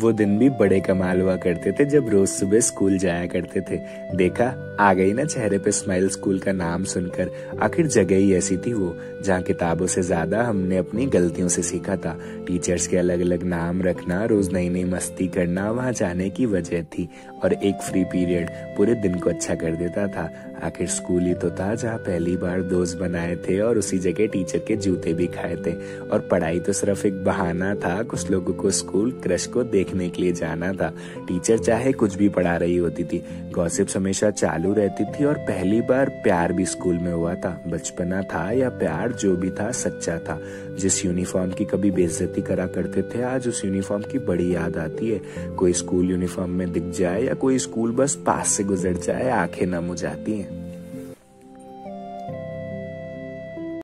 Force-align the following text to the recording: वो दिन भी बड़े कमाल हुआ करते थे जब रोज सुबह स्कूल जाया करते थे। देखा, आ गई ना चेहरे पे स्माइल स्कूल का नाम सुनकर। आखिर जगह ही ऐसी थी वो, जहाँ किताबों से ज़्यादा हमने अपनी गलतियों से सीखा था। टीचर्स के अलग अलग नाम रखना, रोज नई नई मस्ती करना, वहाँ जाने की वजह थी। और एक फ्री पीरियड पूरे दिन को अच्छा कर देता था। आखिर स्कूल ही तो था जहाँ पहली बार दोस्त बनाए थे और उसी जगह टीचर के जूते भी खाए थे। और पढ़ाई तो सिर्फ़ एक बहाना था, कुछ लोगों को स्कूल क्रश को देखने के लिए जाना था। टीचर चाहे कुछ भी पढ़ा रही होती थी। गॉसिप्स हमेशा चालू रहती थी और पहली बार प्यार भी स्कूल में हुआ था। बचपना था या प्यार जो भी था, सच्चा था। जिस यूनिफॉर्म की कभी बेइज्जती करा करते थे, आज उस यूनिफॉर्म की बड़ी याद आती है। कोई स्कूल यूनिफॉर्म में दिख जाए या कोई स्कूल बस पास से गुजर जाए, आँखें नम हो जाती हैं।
वो 0.00 0.10
दिन 0.12 0.38
भी 0.38 0.48
बड़े 0.50 0.80
कमाल 0.80 1.20
हुआ 1.20 1.36
करते 1.36 1.72
थे 1.72 1.84
जब 1.84 2.08
रोज 2.08 2.28
सुबह 2.28 2.60
स्कूल 2.60 2.96
जाया 2.98 3.26
करते 3.26 3.60
थे। 3.60 3.76
देखा, 4.16 4.46
आ 4.80 4.92
गई 4.94 5.12
ना 5.12 5.24
चेहरे 5.24 5.58
पे 5.58 5.72
स्माइल 5.72 6.08
स्कूल 6.08 6.38
का 6.38 6.52
नाम 6.52 6.84
सुनकर। 6.84 7.30
आखिर 7.62 7.86
जगह 7.86 8.16
ही 8.16 8.34
ऐसी 8.34 8.56
थी 8.56 8.72
वो, 8.72 8.94
जहाँ 9.24 9.42
किताबों 9.42 9.86
से 9.86 10.02
ज़्यादा 10.02 10.42
हमने 10.42 10.76
अपनी 10.76 11.06
गलतियों 11.06 11.48
से 11.48 11.62
सीखा 11.62 11.96
था। 11.96 12.16
टीचर्स 12.46 12.86
के 12.86 12.96
अलग 12.96 13.20
अलग 13.20 13.42
नाम 13.44 13.82
रखना, 13.82 14.24
रोज 14.24 14.52
नई 14.52 14.68
नई 14.68 14.84
मस्ती 14.84 15.28
करना, 15.28 15.70
वहाँ 15.70 15.92
जाने 15.92 16.30
की 16.30 16.46
वजह 16.46 16.82
थी। 16.82 17.08
और 17.44 17.52
एक 17.52 17.82
फ्री 17.82 18.04
पीरियड 18.04 18.50
पूरे 18.76 18.94
दिन 18.94 19.18
को 19.20 19.30
अच्छा 19.30 19.54
कर 19.54 19.76
देता 19.76 20.06
था। 20.06 20.30
आखिर 20.62 20.86
स्कूल 20.88 21.22
ही 21.22 21.34
तो 21.34 21.50
था 21.50 21.74
जहाँ 21.74 21.98
पहली 21.98 22.36
बार 22.36 22.62
दोस्त 22.62 22.98
बनाए 22.98 23.36
थे 23.48 23.58
और 23.60 23.78
उसी 23.78 23.98
जगह 23.98 24.26
टीचर 24.26 24.58
के 24.58 24.76
जूते 24.76 25.12
भी 25.14 25.26
खाए 25.26 25.56
थे। 25.56 25.72
और 26.02 26.28
पढ़ाई 26.30 26.60
तो 26.60 26.72
सिर्फ़ 26.72 27.06
एक 27.06 27.22
बहाना 27.24 27.74
था, 27.74 28.02
कुछ 28.02 28.30
लोगों 28.30 28.54
को 28.54 28.70
स्कूल 28.70 29.10
क्रश 29.22 29.46
को 29.46 29.62
देखने 29.90 30.10
के 30.10 30.22
लिए 30.22 30.32
जाना 30.32 30.72
था। 30.72 30.92
टीचर 31.28 31.58
चाहे 31.58 31.92
कुछ 31.92 32.16
भी 32.16 32.28
पढ़ा 32.28 32.56
रही 32.56 32.76
होती 32.76 33.04
थी। 33.04 33.24
गॉसिप्स 33.54 33.96
हमेशा 33.96 34.30
चालू 34.30 34.72
रहती 34.72 35.04
थी 35.04 35.24
और 35.24 35.34
पहली 35.34 35.80
बार 35.80 36.08
प्यार 36.08 36.52
भी 36.52 36.66
स्कूल 36.66 36.98
में 36.98 37.12
हुआ 37.12 37.34
था। 37.34 37.64
बचपना 37.68 38.22
था 38.22 38.52
या 38.52 38.68
प्यार 38.68 39.12
जो 39.12 39.36
भी 39.36 39.50
था, 39.50 39.70
सच्चा 39.70 40.18
था। 40.18 40.40
जिस 40.78 41.04
यूनिफॉर्म 41.04 41.50
की 41.50 41.64
कभी 41.64 41.90
बेइज्जती 41.90 42.42
करा 42.42 42.66
करते 42.66 43.02
थे, 43.02 43.22
आज 43.22 43.48
उस 43.48 43.64
यूनिफॉर्म 43.64 44.02
की 44.02 44.18
बड़ी 44.18 44.54
याद 44.54 44.76
आती 44.76 45.10
है। 45.10 45.48
कोई 45.56 45.72
स्कूल 45.72 46.10
यूनिफॉर्म 46.10 46.50
में 46.50 46.72
दिख 46.72 46.84
जाए 46.84 47.22
या 47.22 47.34
कोई 47.34 47.58
स्कूल 47.58 47.92
बस 47.92 48.14
पास 48.14 48.48
से 48.48 48.64
गुजर 48.64 48.92
जाए, 48.92 49.30
आँखें 49.30 49.66
नम 49.66 49.84
हो 49.84 49.94
जाती 49.94 50.32
हैं। 50.32 50.59